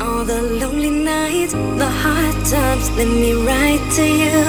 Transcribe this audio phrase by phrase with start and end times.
[0.00, 4.42] All the lonely nights, the hard times, let me write to you.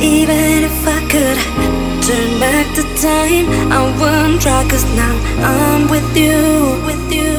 [0.00, 1.38] Even if I could
[2.06, 5.14] turn back the time, I wouldn't try, cause now
[5.52, 6.38] I'm with you,
[6.86, 7.37] with you.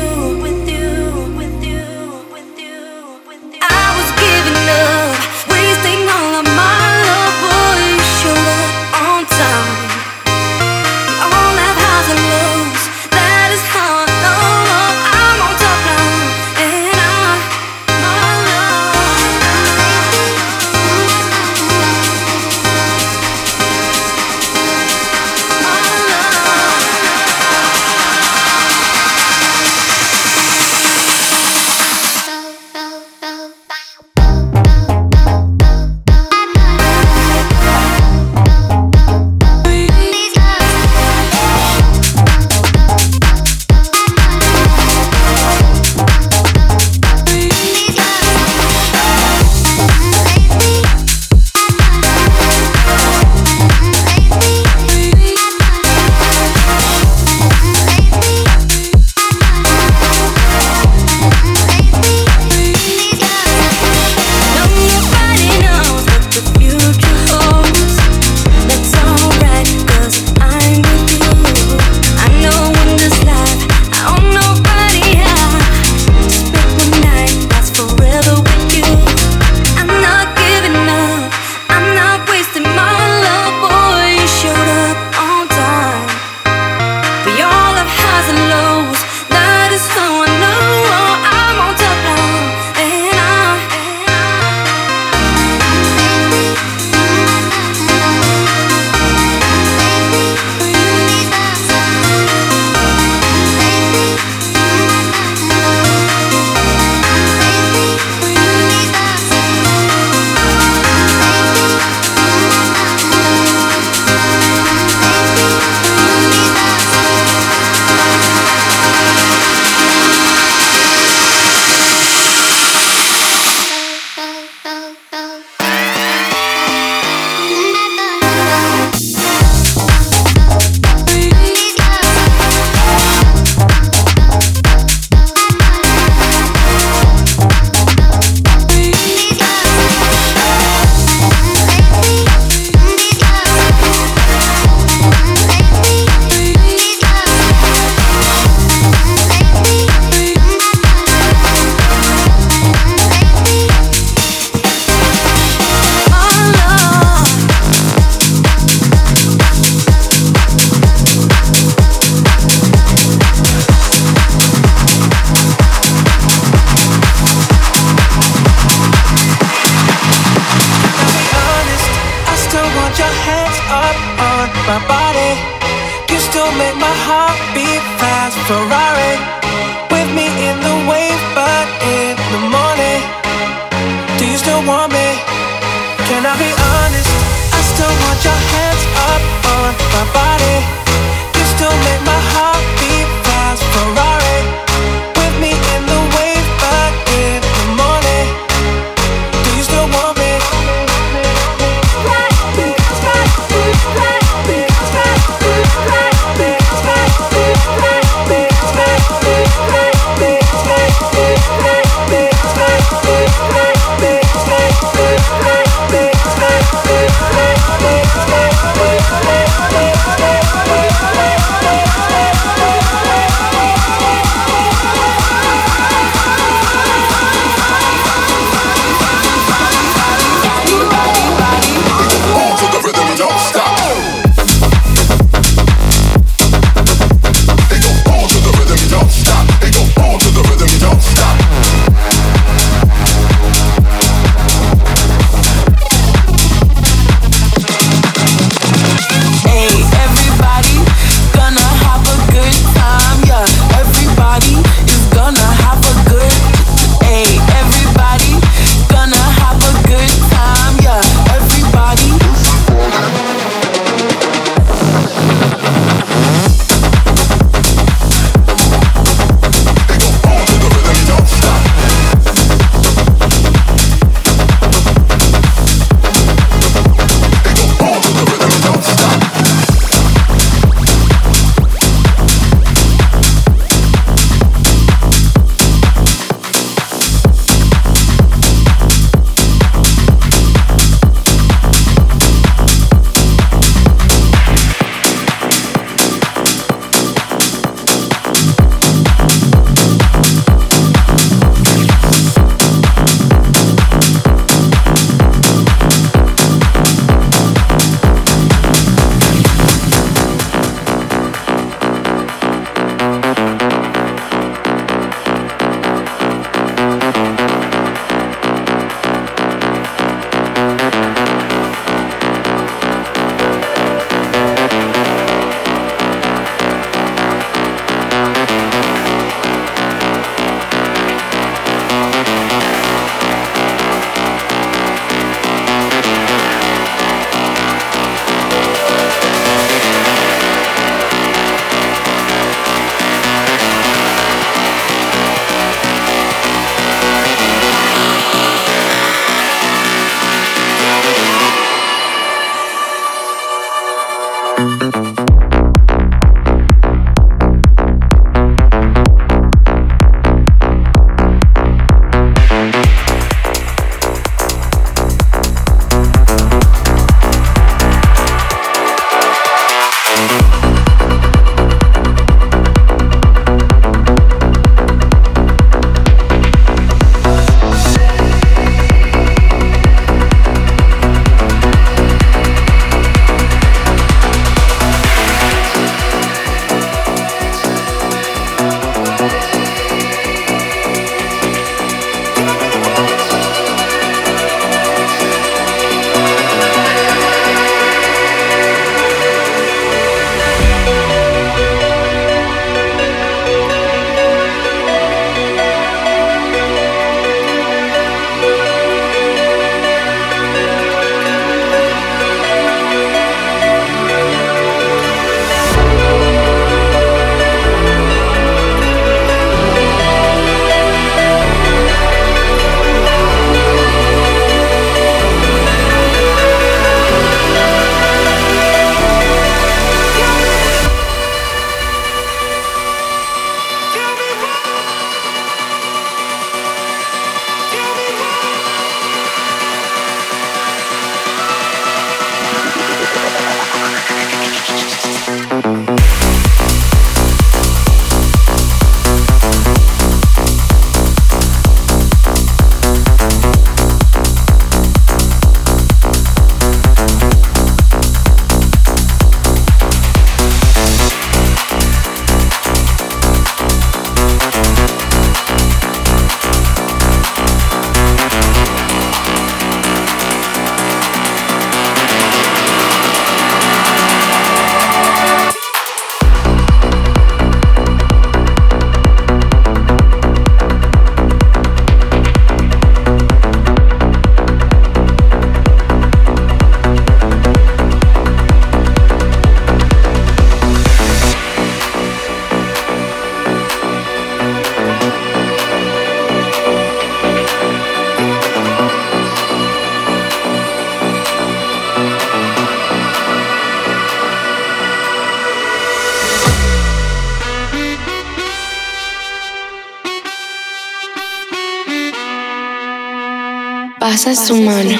[514.11, 514.97] Pasa su mano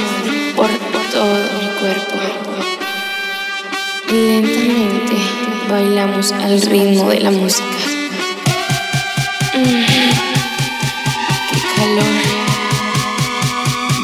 [0.55, 0.69] por
[1.11, 2.13] todo mi cuerpo.
[4.11, 5.15] Lentamente
[5.67, 7.65] bailamos al ritmo de la música.
[9.55, 9.83] Mm,
[11.49, 12.05] ¡Qué calor!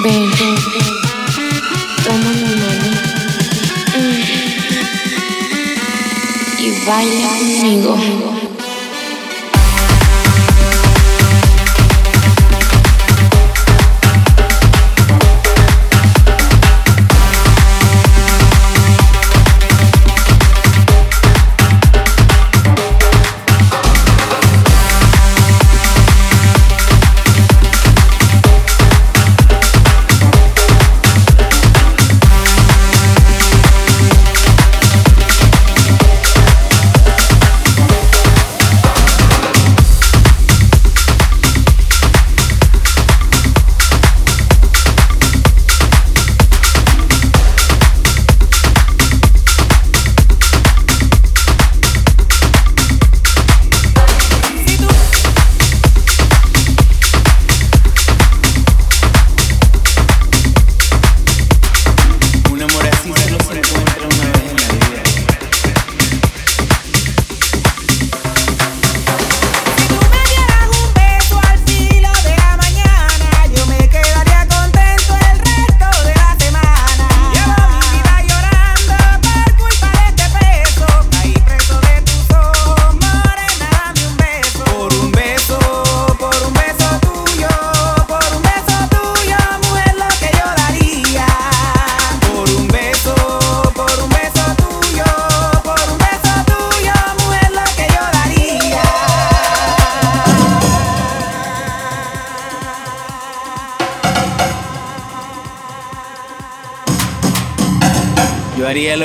[0.03, 0.25] Ven,
[2.03, 2.89] toma mi mano
[3.99, 4.21] mm,
[6.63, 8.34] y baila conmigo.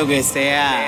[0.00, 0.79] Lo que sea.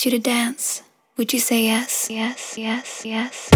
[0.00, 0.82] Asked you to dance,
[1.18, 2.08] would you say yes?
[2.08, 3.50] Yes, yes, yes.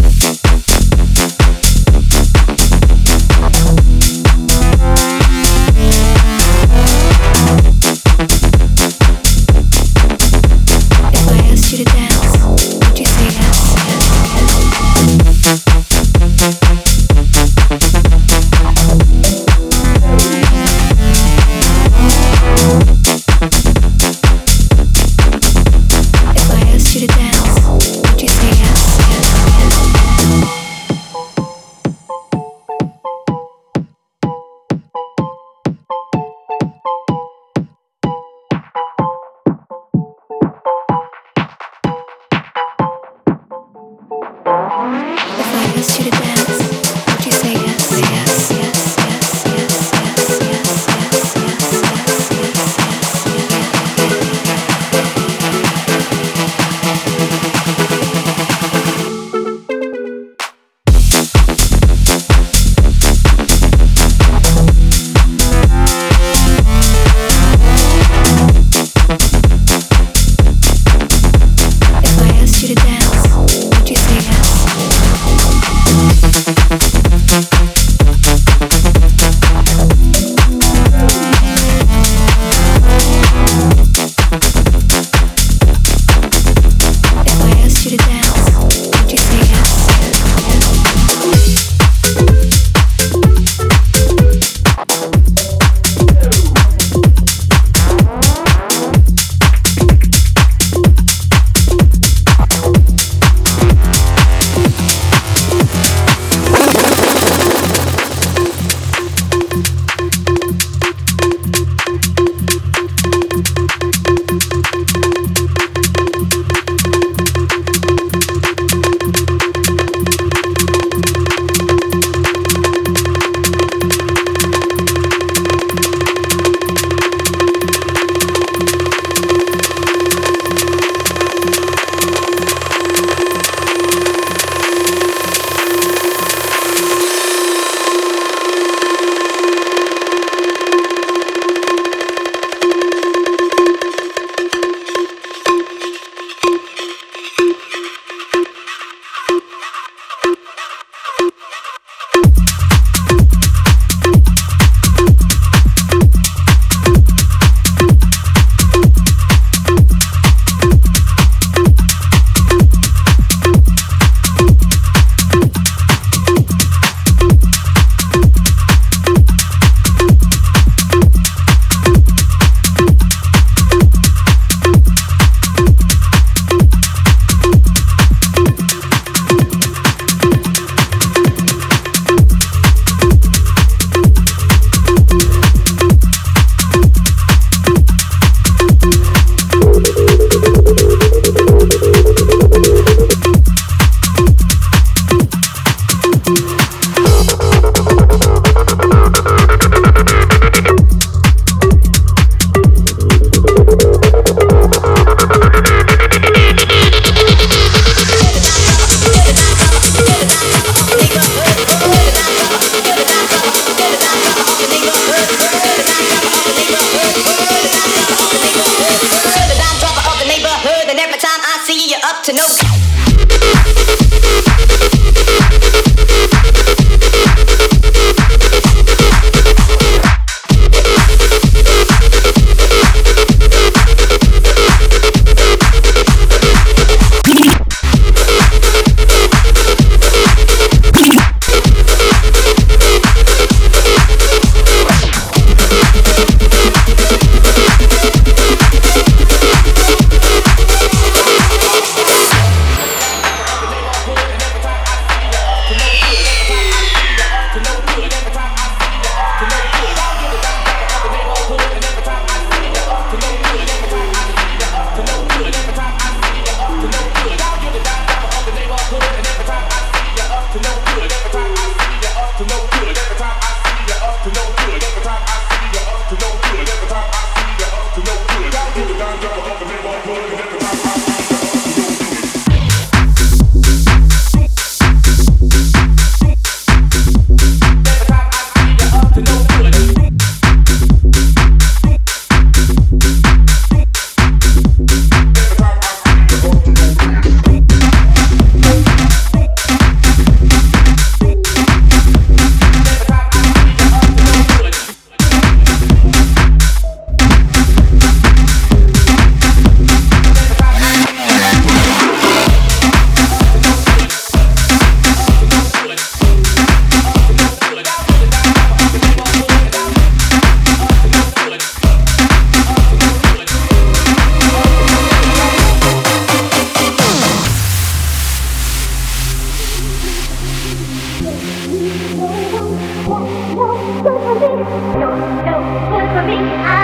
[334.74, 335.10] no,
[335.44, 335.60] no,
[335.90, 336.34] no, for me.
[336.34, 336.83] I